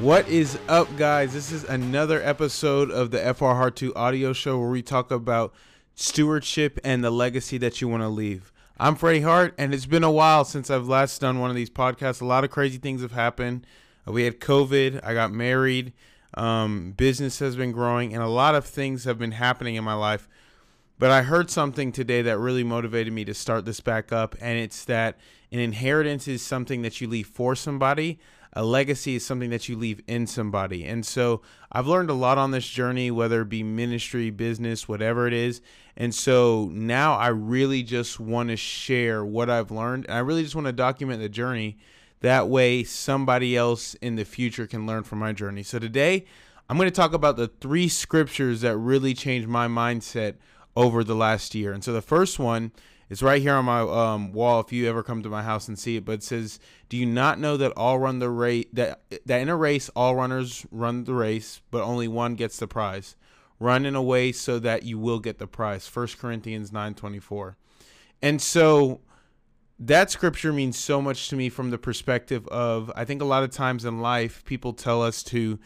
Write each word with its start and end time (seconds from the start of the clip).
What 0.00 0.28
is 0.28 0.58
up, 0.68 0.88
guys? 0.96 1.32
This 1.32 1.52
is 1.52 1.62
another 1.62 2.20
episode 2.20 2.90
of 2.90 3.12
the 3.12 3.32
FR 3.32 3.44
Hart 3.44 3.76
2 3.76 3.94
audio 3.94 4.32
show 4.32 4.58
where 4.58 4.68
we 4.68 4.82
talk 4.82 5.12
about 5.12 5.54
stewardship 5.94 6.80
and 6.82 7.04
the 7.04 7.12
legacy 7.12 7.58
that 7.58 7.80
you 7.80 7.86
want 7.86 8.02
to 8.02 8.08
leave. 8.08 8.52
I'm 8.76 8.96
Freddie 8.96 9.20
Hart, 9.20 9.54
and 9.56 9.72
it's 9.72 9.86
been 9.86 10.02
a 10.02 10.10
while 10.10 10.44
since 10.44 10.68
I've 10.68 10.88
last 10.88 11.20
done 11.20 11.38
one 11.38 11.48
of 11.48 11.54
these 11.54 11.70
podcasts. 11.70 12.20
A 12.20 12.24
lot 12.24 12.42
of 12.42 12.50
crazy 12.50 12.76
things 12.76 13.02
have 13.02 13.12
happened. 13.12 13.68
We 14.04 14.24
had 14.24 14.40
COVID, 14.40 15.00
I 15.04 15.14
got 15.14 15.30
married, 15.30 15.92
um, 16.34 16.90
business 16.96 17.38
has 17.38 17.54
been 17.54 17.70
growing, 17.70 18.12
and 18.12 18.22
a 18.22 18.28
lot 18.28 18.56
of 18.56 18.64
things 18.64 19.04
have 19.04 19.20
been 19.20 19.32
happening 19.32 19.76
in 19.76 19.84
my 19.84 19.94
life. 19.94 20.28
But 20.98 21.12
I 21.12 21.22
heard 21.22 21.50
something 21.50 21.92
today 21.92 22.20
that 22.22 22.38
really 22.38 22.64
motivated 22.64 23.12
me 23.12 23.24
to 23.26 23.34
start 23.34 23.64
this 23.64 23.78
back 23.78 24.10
up, 24.10 24.34
and 24.40 24.58
it's 24.58 24.84
that 24.86 25.18
an 25.52 25.60
inheritance 25.60 26.26
is 26.26 26.42
something 26.42 26.82
that 26.82 27.00
you 27.00 27.06
leave 27.06 27.28
for 27.28 27.54
somebody. 27.54 28.18
A 28.54 28.64
legacy 28.64 29.16
is 29.16 29.26
something 29.26 29.50
that 29.50 29.68
you 29.68 29.76
leave 29.76 30.00
in 30.06 30.26
somebody. 30.26 30.84
And 30.84 31.04
so 31.04 31.42
I've 31.72 31.86
learned 31.86 32.10
a 32.10 32.14
lot 32.14 32.38
on 32.38 32.52
this 32.52 32.66
journey, 32.66 33.10
whether 33.10 33.42
it 33.42 33.48
be 33.48 33.62
ministry, 33.62 34.30
business, 34.30 34.88
whatever 34.88 35.26
it 35.26 35.32
is. 35.32 35.60
And 35.96 36.14
so 36.14 36.70
now 36.72 37.14
I 37.14 37.28
really 37.28 37.82
just 37.82 38.20
want 38.20 38.50
to 38.50 38.56
share 38.56 39.24
what 39.24 39.50
I've 39.50 39.70
learned. 39.70 40.06
And 40.06 40.14
I 40.14 40.20
really 40.20 40.42
just 40.42 40.54
want 40.54 40.66
to 40.66 40.72
document 40.72 41.20
the 41.20 41.28
journey. 41.28 41.78
That 42.20 42.48
way, 42.48 42.84
somebody 42.84 43.56
else 43.56 43.94
in 43.94 44.16
the 44.16 44.24
future 44.24 44.66
can 44.66 44.86
learn 44.86 45.02
from 45.02 45.18
my 45.18 45.32
journey. 45.32 45.62
So 45.62 45.78
today, 45.78 46.24
I'm 46.68 46.78
going 46.78 46.88
to 46.88 46.94
talk 46.94 47.12
about 47.12 47.36
the 47.36 47.48
three 47.48 47.88
scriptures 47.88 48.62
that 48.62 48.76
really 48.76 49.12
changed 49.14 49.48
my 49.48 49.68
mindset 49.68 50.36
over 50.76 51.04
the 51.04 51.14
last 51.14 51.54
year. 51.54 51.72
And 51.72 51.84
so 51.84 51.92
the 51.92 52.00
first 52.00 52.38
one 52.38 52.72
is 53.14 53.22
right 53.22 53.40
here 53.40 53.54
on 53.54 53.64
my 53.64 53.80
um, 53.80 54.32
wall. 54.32 54.60
If 54.60 54.72
you 54.72 54.88
ever 54.88 55.04
come 55.04 55.22
to 55.22 55.28
my 55.28 55.44
house 55.44 55.68
and 55.68 55.78
see 55.78 55.96
it, 55.96 56.04
but 56.04 56.14
it 56.14 56.22
says, 56.24 56.58
"Do 56.88 56.96
you 56.96 57.06
not 57.06 57.38
know 57.38 57.56
that 57.56 57.72
all 57.76 57.98
run 58.00 58.18
the 58.18 58.28
race? 58.28 58.66
That 58.72 59.02
that 59.24 59.40
in 59.40 59.48
a 59.48 59.56
race, 59.56 59.88
all 59.90 60.16
runners 60.16 60.66
run 60.72 61.04
the 61.04 61.14
race, 61.14 61.62
but 61.70 61.82
only 61.82 62.08
one 62.08 62.34
gets 62.34 62.58
the 62.58 62.66
prize. 62.66 63.14
Run 63.60 63.86
in 63.86 63.94
a 63.94 64.02
way 64.02 64.32
so 64.32 64.58
that 64.58 64.82
you 64.82 64.98
will 64.98 65.20
get 65.20 65.38
the 65.38 65.46
prize." 65.46 65.86
First 65.86 66.18
Corinthians 66.18 66.72
nine 66.72 66.94
twenty 66.94 67.20
four. 67.20 67.56
And 68.20 68.42
so 68.42 69.00
that 69.78 70.10
scripture 70.10 70.52
means 70.52 70.76
so 70.76 71.00
much 71.00 71.28
to 71.28 71.36
me 71.36 71.48
from 71.48 71.70
the 71.70 71.78
perspective 71.78 72.48
of 72.48 72.90
I 72.96 73.04
think 73.04 73.22
a 73.22 73.26
lot 73.26 73.44
of 73.44 73.50
times 73.50 73.84
in 73.84 74.00
life 74.00 74.44
people 74.44 74.72
tell 74.72 75.02
us 75.02 75.22
to 75.24 75.60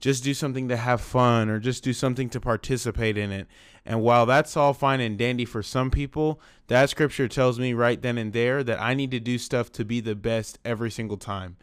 just 0.00 0.24
do 0.24 0.34
something 0.34 0.68
to 0.68 0.76
have 0.76 1.00
fun 1.00 1.48
or 1.48 1.58
just 1.58 1.84
do 1.84 1.92
something 1.92 2.28
to 2.30 2.40
participate 2.40 3.18
in 3.18 3.30
it. 3.30 3.46
And 3.84 4.02
while 4.02 4.26
that's 4.26 4.56
all 4.56 4.72
fine 4.72 5.00
and 5.00 5.18
dandy 5.18 5.44
for 5.44 5.62
some 5.62 5.90
people, 5.90 6.40
that 6.68 6.90
scripture 6.90 7.28
tells 7.28 7.58
me 7.58 7.72
right 7.72 8.00
then 8.00 8.18
and 8.18 8.32
there 8.32 8.62
that 8.64 8.80
I 8.80 8.94
need 8.94 9.10
to 9.12 9.20
do 9.20 9.38
stuff 9.38 9.70
to 9.72 9.84
be 9.84 10.00
the 10.00 10.14
best 10.14 10.58
every 10.64 10.90
single 10.90 11.16
time. 11.16 11.56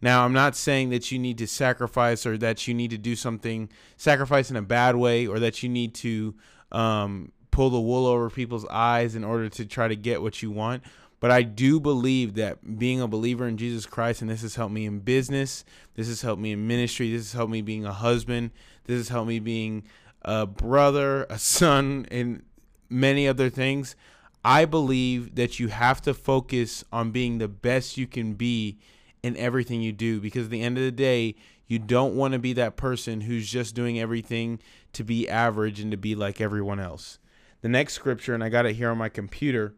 Now, 0.00 0.24
I'm 0.24 0.32
not 0.32 0.54
saying 0.54 0.90
that 0.90 1.10
you 1.10 1.18
need 1.18 1.38
to 1.38 1.46
sacrifice 1.46 2.26
or 2.26 2.36
that 2.38 2.68
you 2.68 2.74
need 2.74 2.90
to 2.90 2.98
do 2.98 3.16
something, 3.16 3.70
sacrifice 3.96 4.50
in 4.50 4.56
a 4.56 4.62
bad 4.62 4.96
way, 4.96 5.26
or 5.26 5.38
that 5.38 5.62
you 5.62 5.68
need 5.68 5.94
to 5.96 6.34
um, 6.72 7.32
pull 7.50 7.70
the 7.70 7.80
wool 7.80 8.06
over 8.06 8.28
people's 8.28 8.66
eyes 8.66 9.14
in 9.14 9.24
order 9.24 9.48
to 9.48 9.64
try 9.64 9.88
to 9.88 9.96
get 9.96 10.20
what 10.20 10.42
you 10.42 10.50
want. 10.50 10.82
But 11.24 11.30
I 11.30 11.40
do 11.40 11.80
believe 11.80 12.34
that 12.34 12.78
being 12.78 13.00
a 13.00 13.08
believer 13.08 13.48
in 13.48 13.56
Jesus 13.56 13.86
Christ, 13.86 14.20
and 14.20 14.30
this 14.30 14.42
has 14.42 14.56
helped 14.56 14.74
me 14.74 14.84
in 14.84 14.98
business, 14.98 15.64
this 15.94 16.06
has 16.08 16.20
helped 16.20 16.42
me 16.42 16.52
in 16.52 16.66
ministry, 16.66 17.10
this 17.10 17.22
has 17.22 17.32
helped 17.32 17.50
me 17.50 17.62
being 17.62 17.86
a 17.86 17.94
husband, 17.94 18.50
this 18.84 18.98
has 18.98 19.08
helped 19.08 19.28
me 19.28 19.38
being 19.38 19.84
a 20.20 20.44
brother, 20.44 21.24
a 21.30 21.38
son, 21.38 22.06
and 22.10 22.42
many 22.90 23.26
other 23.26 23.48
things. 23.48 23.96
I 24.44 24.66
believe 24.66 25.36
that 25.36 25.58
you 25.58 25.68
have 25.68 26.02
to 26.02 26.12
focus 26.12 26.84
on 26.92 27.10
being 27.10 27.38
the 27.38 27.48
best 27.48 27.96
you 27.96 28.06
can 28.06 28.34
be 28.34 28.76
in 29.22 29.34
everything 29.38 29.80
you 29.80 29.92
do 29.92 30.20
because 30.20 30.44
at 30.44 30.50
the 30.50 30.60
end 30.60 30.76
of 30.76 30.84
the 30.84 30.92
day, 30.92 31.36
you 31.66 31.78
don't 31.78 32.14
want 32.16 32.34
to 32.34 32.38
be 32.38 32.52
that 32.52 32.76
person 32.76 33.22
who's 33.22 33.50
just 33.50 33.74
doing 33.74 33.98
everything 33.98 34.60
to 34.92 35.02
be 35.02 35.26
average 35.26 35.80
and 35.80 35.90
to 35.90 35.96
be 35.96 36.14
like 36.14 36.42
everyone 36.42 36.80
else. 36.80 37.18
The 37.62 37.70
next 37.70 37.94
scripture, 37.94 38.34
and 38.34 38.44
I 38.44 38.50
got 38.50 38.66
it 38.66 38.76
here 38.76 38.90
on 38.90 38.98
my 38.98 39.08
computer, 39.08 39.74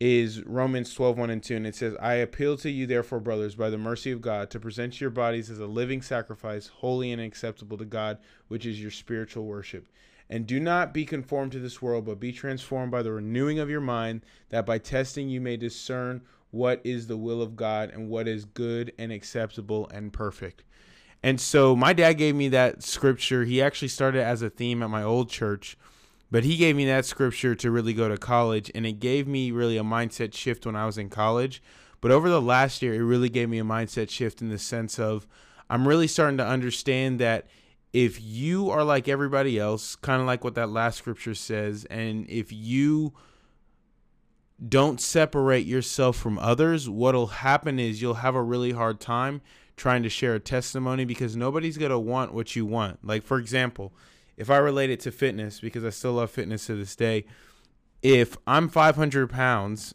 is 0.00 0.42
Romans 0.42 0.92
12, 0.92 1.16
1 1.16 1.30
and 1.30 1.42
2. 1.42 1.56
And 1.56 1.66
it 1.66 1.74
says, 1.74 1.94
I 2.00 2.14
appeal 2.14 2.56
to 2.58 2.70
you, 2.70 2.86
therefore, 2.86 3.20
brothers, 3.20 3.54
by 3.54 3.70
the 3.70 3.78
mercy 3.78 4.10
of 4.10 4.20
God, 4.20 4.50
to 4.50 4.60
present 4.60 5.00
your 5.00 5.10
bodies 5.10 5.50
as 5.50 5.58
a 5.58 5.66
living 5.66 6.02
sacrifice, 6.02 6.66
holy 6.66 7.12
and 7.12 7.22
acceptable 7.22 7.78
to 7.78 7.84
God, 7.84 8.18
which 8.48 8.66
is 8.66 8.80
your 8.80 8.90
spiritual 8.90 9.44
worship. 9.44 9.88
And 10.28 10.46
do 10.46 10.58
not 10.58 10.94
be 10.94 11.04
conformed 11.04 11.52
to 11.52 11.58
this 11.58 11.82
world, 11.82 12.06
but 12.06 12.18
be 12.18 12.32
transformed 12.32 12.90
by 12.90 13.02
the 13.02 13.12
renewing 13.12 13.58
of 13.58 13.70
your 13.70 13.80
mind, 13.80 14.22
that 14.48 14.66
by 14.66 14.78
testing 14.78 15.28
you 15.28 15.40
may 15.40 15.56
discern 15.56 16.22
what 16.50 16.80
is 16.84 17.06
the 17.06 17.16
will 17.16 17.42
of 17.42 17.56
God 17.56 17.90
and 17.90 18.08
what 18.08 18.28
is 18.28 18.44
good 18.44 18.92
and 18.98 19.12
acceptable 19.12 19.88
and 19.92 20.12
perfect. 20.12 20.62
And 21.22 21.40
so 21.40 21.74
my 21.74 21.92
dad 21.92 22.14
gave 22.14 22.34
me 22.34 22.48
that 22.48 22.82
scripture. 22.82 23.44
He 23.44 23.60
actually 23.62 23.88
started 23.88 24.22
as 24.22 24.42
a 24.42 24.50
theme 24.50 24.82
at 24.82 24.90
my 24.90 25.02
old 25.02 25.30
church, 25.30 25.76
but 26.34 26.42
he 26.42 26.56
gave 26.56 26.74
me 26.74 26.84
that 26.86 27.04
scripture 27.04 27.54
to 27.54 27.70
really 27.70 27.92
go 27.92 28.08
to 28.08 28.18
college. 28.18 28.68
And 28.74 28.84
it 28.84 28.98
gave 28.98 29.28
me 29.28 29.52
really 29.52 29.78
a 29.78 29.84
mindset 29.84 30.34
shift 30.34 30.66
when 30.66 30.74
I 30.74 30.84
was 30.84 30.98
in 30.98 31.08
college. 31.08 31.62
But 32.00 32.10
over 32.10 32.28
the 32.28 32.42
last 32.42 32.82
year, 32.82 32.92
it 32.92 33.04
really 33.04 33.28
gave 33.28 33.48
me 33.48 33.60
a 33.60 33.64
mindset 33.64 34.10
shift 34.10 34.42
in 34.42 34.48
the 34.48 34.58
sense 34.58 34.98
of 34.98 35.28
I'm 35.70 35.86
really 35.86 36.08
starting 36.08 36.38
to 36.38 36.44
understand 36.44 37.20
that 37.20 37.46
if 37.92 38.20
you 38.20 38.68
are 38.68 38.82
like 38.82 39.06
everybody 39.06 39.60
else, 39.60 39.94
kind 39.94 40.20
of 40.20 40.26
like 40.26 40.42
what 40.42 40.56
that 40.56 40.70
last 40.70 40.98
scripture 40.98 41.36
says, 41.36 41.84
and 41.84 42.28
if 42.28 42.52
you 42.52 43.12
don't 44.68 45.00
separate 45.00 45.66
yourself 45.66 46.16
from 46.16 46.40
others, 46.40 46.90
what'll 46.90 47.28
happen 47.28 47.78
is 47.78 48.02
you'll 48.02 48.14
have 48.14 48.34
a 48.34 48.42
really 48.42 48.72
hard 48.72 48.98
time 48.98 49.40
trying 49.76 50.02
to 50.02 50.08
share 50.08 50.34
a 50.34 50.40
testimony 50.40 51.04
because 51.04 51.36
nobody's 51.36 51.78
going 51.78 51.92
to 51.92 51.98
want 52.00 52.34
what 52.34 52.56
you 52.56 52.66
want. 52.66 53.04
Like, 53.04 53.22
for 53.22 53.38
example, 53.38 53.92
if 54.36 54.50
I 54.50 54.56
relate 54.56 54.90
it 54.90 55.00
to 55.00 55.10
fitness, 55.10 55.60
because 55.60 55.84
I 55.84 55.90
still 55.90 56.14
love 56.14 56.30
fitness 56.30 56.66
to 56.66 56.76
this 56.76 56.96
day, 56.96 57.24
if 58.02 58.36
I'm 58.46 58.68
500 58.68 59.30
pounds 59.30 59.94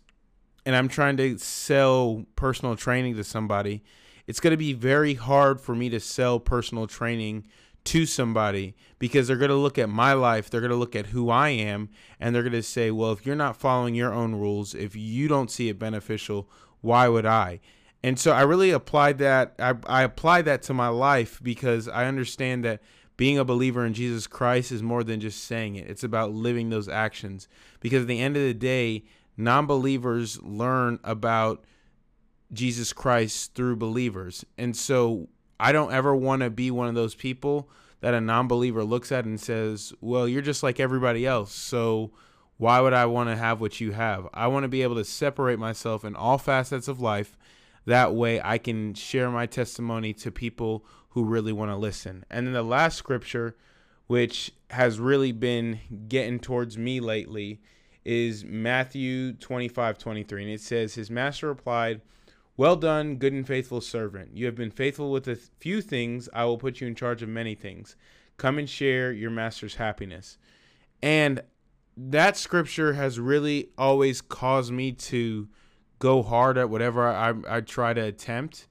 and 0.66 0.76
I'm 0.76 0.88
trying 0.88 1.18
to 1.18 1.38
sell 1.38 2.26
personal 2.36 2.76
training 2.76 3.16
to 3.18 3.24
somebody, 3.24 3.84
it's 4.28 4.40
going 4.40 4.52
to 4.52 4.58
be 4.58 4.74
very 4.74 5.16
hard 5.16 5.60
for 5.60 5.76
me 5.76 5.90
to 5.90 6.00
sell 6.00 6.40
personal 6.40 6.88
training 6.88 7.48
to 7.86 8.06
somebody 8.06 8.76
because 9.00 9.28
they're 9.28 9.38
going 9.38 9.50
to 9.50 9.56
look 9.56 9.78
at 9.78 9.90
my 9.90 10.14
life, 10.14 10.50
they're 10.50 10.62
going 10.62 10.70
to 10.72 10.78
look 10.78 10.96
at 10.96 11.08
who 11.08 11.30
I 11.30 11.50
am, 11.50 11.90
and 12.20 12.36
they're 12.36 12.44
going 12.44 12.54
to 12.54 12.62
say, 12.62 12.92
well, 12.92 13.12
if 13.12 13.26
you're 13.26 13.36
not 13.36 13.58
following 13.58 13.96
your 13.96 14.14
own 14.14 14.36
rules, 14.36 14.76
if 14.76 14.96
you 14.96 15.28
don't 15.28 15.50
see 15.50 15.70
it 15.70 15.80
beneficial, 15.80 16.50
why 16.82 17.08
would 17.08 17.26
I? 17.26 17.60
And 18.04 18.20
so 18.20 18.32
I 18.32 18.42
really 18.42 18.72
applied 18.72 19.18
that. 19.18 19.56
I, 19.60 19.76
I 19.88 20.04
applied 20.04 20.46
that 20.46 20.62
to 20.64 20.74
my 20.74 20.88
life 20.88 21.40
because 21.42 21.88
I 21.88 22.06
understand 22.06 22.64
that 22.66 22.82
being 23.20 23.38
a 23.38 23.44
believer 23.44 23.86
in 23.86 23.94
Jesus 23.94 24.28
Christ 24.28 24.72
is 24.72 24.82
more 24.82 25.04
than 25.04 25.20
just 25.20 25.44
saying 25.44 25.76
it. 25.76 25.90
It's 25.90 26.06
about 26.06 26.32
living 26.32 26.70
those 26.70 26.88
actions. 26.88 27.50
Because 27.82 28.04
at 28.04 28.08
the 28.08 28.22
end 28.22 28.38
of 28.38 28.44
the 28.44 28.54
day, 28.54 29.04
non 29.36 29.66
believers 29.66 30.42
learn 30.42 31.00
about 31.04 31.66
Jesus 32.54 32.94
Christ 32.94 33.56
through 33.56 33.76
believers. 33.76 34.46
And 34.58 34.74
so 34.74 35.28
I 35.60 35.74
don't 35.74 35.92
ever 35.92 36.16
want 36.16 36.44
to 36.44 36.50
be 36.50 36.72
one 36.72 36.88
of 36.88 36.96
those 36.96 37.14
people 37.14 37.70
that 38.00 38.14
a 38.14 38.22
non 38.22 38.48
believer 38.48 38.86
looks 38.86 39.12
at 39.12 39.26
and 39.26 39.38
says, 39.38 39.92
well, 40.00 40.26
you're 40.26 40.42
just 40.42 40.64
like 40.64 40.80
everybody 40.80 41.26
else. 41.26 41.52
So 41.52 42.12
why 42.56 42.80
would 42.80 42.94
I 42.94 43.06
want 43.06 43.30
to 43.30 43.36
have 43.36 43.60
what 43.60 43.82
you 43.82 43.92
have? 43.92 44.30
I 44.34 44.48
want 44.48 44.64
to 44.64 44.70
be 44.70 44.82
able 44.82 44.96
to 44.96 45.04
separate 45.04 45.60
myself 45.60 46.06
in 46.06 46.16
all 46.16 46.38
facets 46.38 46.88
of 46.88 47.02
life. 47.02 47.38
That 47.86 48.16
way 48.16 48.40
I 48.42 48.60
can 48.60 48.94
share 48.94 49.30
my 49.30 49.46
testimony 49.46 50.14
to 50.14 50.32
people 50.32 50.86
who 51.10 51.24
really 51.24 51.52
want 51.54 51.72
to 51.72 51.76
listen. 51.76 52.26
And 52.30 52.46
then 52.46 52.54
the 52.54 52.64
last 52.64 52.98
scripture, 52.98 53.56
which 54.08 54.52
has 54.70 55.00
really 55.00 55.32
been 55.32 55.80
getting 56.08 56.40
towards 56.40 56.78
me 56.78 57.00
lately, 57.00 57.62
is 58.06 58.44
Matthew 58.44 59.34
25 59.34 59.98
23. 59.98 60.44
And 60.44 60.52
it 60.52 60.62
says, 60.62 60.96
His 60.96 61.12
master 61.12 61.48
replied, 61.48 62.02
Well 62.58 62.76
done, 62.76 63.18
good 63.18 63.34
and 63.34 63.46
faithful 63.46 63.82
servant. 63.82 64.36
You 64.36 64.46
have 64.46 64.56
been 64.56 64.72
faithful 64.72 65.12
with 65.12 65.28
a 65.28 65.36
few 65.36 65.82
things. 65.82 66.30
I 66.34 66.46
will 66.46 66.58
put 66.58 66.82
you 66.82 66.88
in 66.88 66.96
charge 66.96 67.22
of 67.22 67.30
many 67.30 67.56
things. 67.56 67.96
Come 68.38 68.58
and 68.58 68.70
share 68.70 69.12
your 69.12 69.32
master's 69.32 69.76
happiness. 69.76 70.38
And 71.02 71.42
that 71.98 72.38
scripture 72.38 72.94
has 72.94 73.20
really 73.20 73.70
always 73.78 74.22
caused 74.22 74.72
me 74.72 74.94
to 74.94 75.50
go 76.00 76.24
hard 76.24 76.58
at 76.58 76.70
whatever 76.70 77.08
I, 77.08 77.34
I 77.48 77.62
try 77.62 77.94
to 77.94 78.02
attempt. 78.02 78.68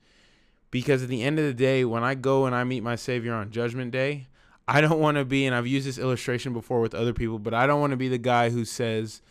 Because 0.71 1.03
at 1.03 1.09
the 1.09 1.23
end 1.23 1.39
of 1.39 1.45
the 1.47 1.55
day, 1.55 1.85
when 1.85 2.05
I 2.05 2.15
go 2.15 2.47
and 2.47 2.55
I 2.55 2.65
meet 2.65 2.83
my 2.83 2.97
Savior 2.97 3.35
on 3.35 3.51
Judgment 3.51 3.91
Day, 3.91 4.27
I 4.67 4.83
don't 4.83 5.01
want 5.01 5.17
to 5.17 5.25
be, 5.25 5.47
and 5.47 5.55
I've 5.55 5.67
used 5.67 5.87
this 5.87 5.99
illustration 5.99 6.53
before 6.53 6.81
with 6.81 6.95
other 6.95 7.15
people, 7.15 7.39
but 7.39 7.55
I 7.55 7.67
don't 7.67 7.81
want 7.81 7.93
to 7.93 7.97
be 7.97 8.09
the 8.09 8.19
guy 8.19 8.51
who 8.51 8.67
says, 8.67 9.23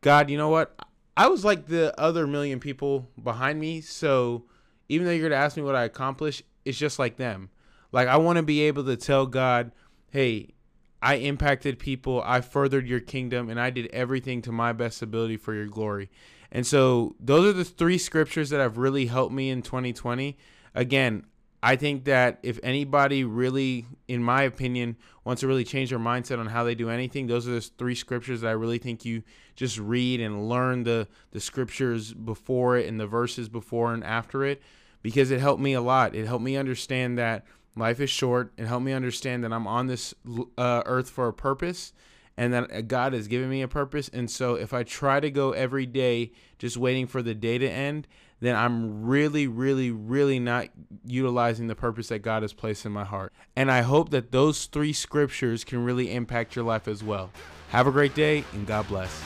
God, 0.00 0.30
you 0.30 0.38
know 0.38 0.48
what? 0.48 0.74
I 1.14 1.28
was 1.28 1.44
like 1.44 1.66
the 1.66 1.98
other 2.00 2.26
million 2.26 2.58
people 2.58 3.06
behind 3.22 3.60
me. 3.60 3.82
So 3.82 4.44
even 4.88 5.06
though 5.06 5.12
you're 5.12 5.28
going 5.28 5.38
to 5.38 5.44
ask 5.44 5.58
me 5.58 5.62
what 5.62 5.76
I 5.76 5.84
accomplished, 5.84 6.42
it's 6.64 6.78
just 6.78 6.98
like 6.98 7.16
them. 7.16 7.50
Like, 7.92 8.08
I 8.08 8.16
want 8.16 8.38
to 8.38 8.42
be 8.42 8.62
able 8.62 8.84
to 8.84 8.96
tell 8.96 9.26
God, 9.26 9.72
hey, 10.10 10.54
I 11.02 11.16
impacted 11.16 11.78
people, 11.78 12.22
I 12.24 12.40
furthered 12.40 12.86
your 12.86 13.00
kingdom, 13.00 13.50
and 13.50 13.60
I 13.60 13.70
did 13.70 13.88
everything 13.88 14.40
to 14.42 14.52
my 14.52 14.72
best 14.72 15.02
ability 15.02 15.36
for 15.36 15.52
your 15.52 15.66
glory. 15.66 16.08
And 16.50 16.66
so 16.66 17.16
those 17.18 17.46
are 17.46 17.52
the 17.52 17.64
three 17.64 17.98
scriptures 17.98 18.50
that 18.50 18.60
have 18.60 18.78
really 18.78 19.06
helped 19.06 19.34
me 19.34 19.50
in 19.50 19.62
2020. 19.62 20.38
Again, 20.74 21.24
I 21.62 21.76
think 21.76 22.04
that 22.04 22.38
if 22.42 22.58
anybody 22.62 23.22
really, 23.22 23.86
in 24.08 24.22
my 24.22 24.42
opinion, 24.42 24.96
wants 25.24 25.40
to 25.40 25.46
really 25.46 25.64
change 25.64 25.90
their 25.90 25.98
mindset 25.98 26.40
on 26.40 26.46
how 26.46 26.64
they 26.64 26.74
do 26.74 26.90
anything, 26.90 27.28
those 27.28 27.46
are 27.46 27.52
the 27.52 27.60
three 27.60 27.94
scriptures 27.94 28.40
that 28.40 28.48
I 28.48 28.52
really 28.52 28.78
think 28.78 29.04
you 29.04 29.22
just 29.54 29.78
read 29.78 30.20
and 30.20 30.48
learn 30.48 30.82
the 30.82 31.06
the 31.30 31.40
scriptures 31.40 32.12
before 32.12 32.76
it 32.76 32.88
and 32.88 32.98
the 32.98 33.06
verses 33.06 33.48
before 33.48 33.94
and 33.94 34.02
after 34.02 34.44
it 34.44 34.60
because 35.02 35.30
it 35.30 35.40
helped 35.40 35.62
me 35.62 35.74
a 35.74 35.80
lot. 35.80 36.16
It 36.16 36.26
helped 36.26 36.44
me 36.44 36.56
understand 36.56 37.16
that 37.18 37.44
life 37.76 38.00
is 38.00 38.10
short. 38.10 38.52
It 38.56 38.66
helped 38.66 38.84
me 38.84 38.92
understand 38.92 39.44
that 39.44 39.52
I'm 39.52 39.68
on 39.68 39.86
this 39.86 40.14
uh, 40.58 40.82
earth 40.84 41.10
for 41.10 41.28
a 41.28 41.32
purpose 41.32 41.92
and 42.36 42.52
that 42.52 42.72
uh, 42.72 42.80
God 42.82 43.12
has 43.12 43.28
given 43.28 43.48
me 43.48 43.62
a 43.62 43.68
purpose. 43.68 44.08
And 44.12 44.30
so 44.30 44.54
if 44.54 44.72
I 44.72 44.82
try 44.82 45.20
to 45.20 45.30
go 45.30 45.52
every 45.52 45.86
day 45.86 46.32
just 46.58 46.76
waiting 46.76 47.06
for 47.06 47.22
the 47.22 47.34
day 47.34 47.58
to 47.58 47.68
end, 47.68 48.06
then 48.40 48.56
I'm 48.56 49.04
really, 49.04 49.46
really, 49.46 49.90
really 49.90 50.40
not 50.40 50.68
utilizing 51.04 51.68
the 51.68 51.76
purpose 51.76 52.08
that 52.08 52.20
God 52.20 52.42
has 52.42 52.52
placed 52.52 52.84
in 52.84 52.92
my 52.92 53.04
heart. 53.04 53.32
And 53.54 53.70
I 53.70 53.82
hope 53.82 54.10
that 54.10 54.32
those 54.32 54.66
three 54.66 54.92
scriptures 54.92 55.62
can 55.62 55.84
really 55.84 56.12
impact 56.12 56.56
your 56.56 56.64
life 56.64 56.88
as 56.88 57.04
well. 57.04 57.30
Have 57.68 57.86
a 57.86 57.92
great 57.92 58.14
day 58.14 58.44
and 58.52 58.66
God 58.66 58.88
bless. 58.88 59.22